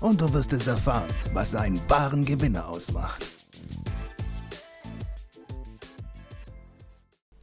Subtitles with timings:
[0.00, 3.24] und du wirst es erfahren, was einen wahren Gewinner ausmacht.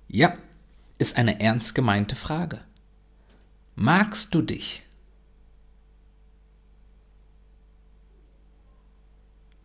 [0.06, 0.36] Ja,
[0.98, 2.60] ist eine ernst gemeinte Frage.
[3.76, 4.83] Magst du dich?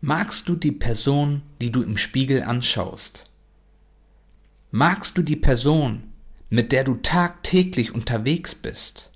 [0.01, 3.25] Magst du die Person, die du im Spiegel anschaust?
[4.71, 6.13] Magst du die Person,
[6.49, 9.11] mit der du tagtäglich unterwegs bist?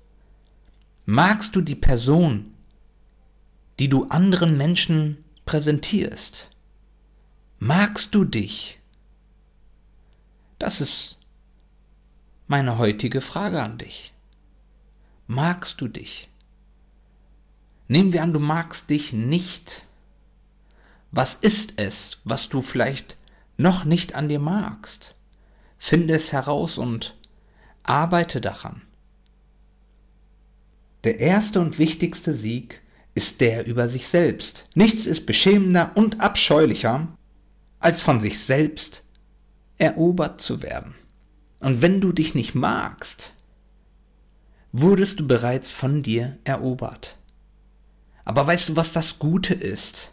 [1.06, 2.52] Magst du die Person,
[3.78, 6.50] die du anderen Menschen präsentierst?
[7.58, 8.78] Magst du dich?
[10.58, 11.18] Das ist
[12.46, 14.12] meine heutige Frage an dich.
[15.26, 16.28] Magst du dich?
[17.88, 19.86] Nehmen wir an, du magst dich nicht.
[21.16, 23.16] Was ist es, was du vielleicht
[23.56, 25.14] noch nicht an dir magst?
[25.78, 27.16] Finde es heraus und
[27.84, 28.82] arbeite daran.
[31.04, 32.82] Der erste und wichtigste Sieg
[33.14, 34.66] ist der über sich selbst.
[34.74, 37.06] Nichts ist beschämender und abscheulicher,
[37.78, 39.04] als von sich selbst
[39.78, 40.96] erobert zu werden.
[41.60, 43.34] Und wenn du dich nicht magst,
[44.72, 47.16] wurdest du bereits von dir erobert.
[48.24, 50.10] Aber weißt du, was das Gute ist?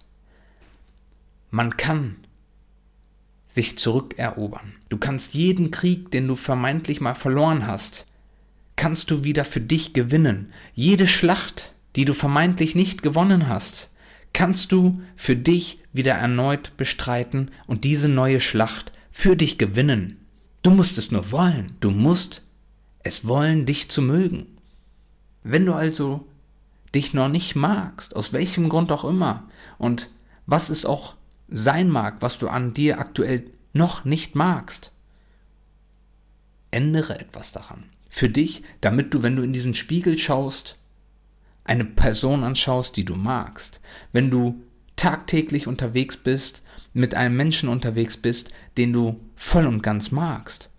[1.52, 2.16] Man kann
[3.50, 4.74] sich zurückerobern.
[4.88, 8.06] Du kannst jeden Krieg, den du vermeintlich mal verloren hast,
[8.78, 10.54] kannst du wieder für dich gewinnen.
[10.74, 13.90] Jede Schlacht, die du vermeintlich nicht gewonnen hast,
[14.32, 20.26] kannst du für dich wieder erneut bestreiten und diese neue Schlacht für dich gewinnen.
[20.64, 21.76] Du musst es nur wollen.
[21.82, 22.44] Du musst
[23.04, 24.46] es wollen, dich zu mögen.
[25.44, 26.26] Wenn du also
[26.96, 30.10] dich noch nicht magst, aus welchem Grund auch immer, und
[30.46, 31.16] was es auch
[31.52, 34.92] sein mag, was du an dir aktuell noch nicht magst.
[36.72, 37.84] Ändere etwas daran.
[38.10, 40.78] Für dich, damit du, wenn du in diesen Spiegel schaust,
[41.64, 43.82] eine Person anschaust, die du magst.
[44.12, 44.64] Wenn du
[44.96, 46.62] tagtäglich unterwegs bist,
[46.94, 50.70] mit einem Menschen unterwegs bist, den du voll und ganz magst,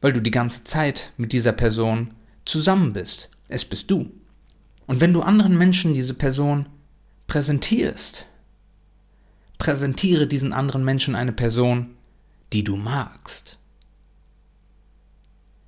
[0.00, 2.10] weil du die ganze Zeit mit dieser Person
[2.44, 3.30] zusammen bist.
[3.48, 4.10] Es bist du.
[4.86, 6.66] Und wenn du anderen Menschen diese Person
[7.26, 8.26] präsentierst,
[9.58, 11.96] Präsentiere diesen anderen Menschen eine Person,
[12.52, 13.58] die du magst.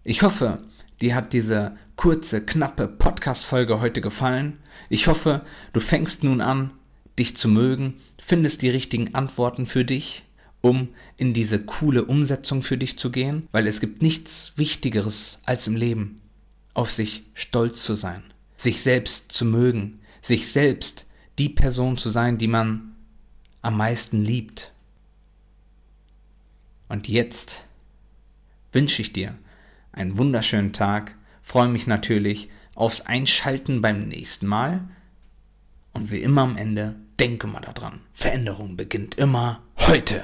[0.05, 0.59] Ich hoffe,
[1.01, 4.59] dir hat diese kurze, knappe Podcast-Folge heute gefallen.
[4.89, 6.71] Ich hoffe, du fängst nun an,
[7.19, 10.25] dich zu mögen, findest die richtigen Antworten für dich,
[10.61, 15.67] um in diese coole Umsetzung für dich zu gehen, weil es gibt nichts Wichtigeres als
[15.67, 16.17] im Leben,
[16.75, 18.23] auf sich stolz zu sein,
[18.57, 21.07] sich selbst zu mögen, sich selbst
[21.39, 22.96] die Person zu sein, die man
[23.67, 24.73] am meisten liebt.
[26.89, 27.65] Und jetzt
[28.71, 29.35] wünsche ich dir
[29.91, 34.89] einen wunderschönen Tag, freue mich natürlich aufs Einschalten beim nächsten Mal
[35.95, 40.23] und wie immer am Ende, denke mal daran, Veränderung beginnt immer heute.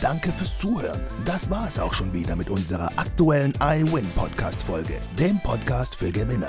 [0.00, 1.04] Danke fürs Zuhören.
[1.26, 6.10] Das war es auch schon wieder mit unserer aktuellen iWin Podcast Folge, dem Podcast für
[6.10, 6.48] Gewinner.